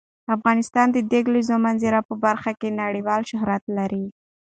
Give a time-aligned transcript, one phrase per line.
[0.35, 4.05] افغانستان د د کلیزو منظره په برخه کې نړیوال شهرت لري.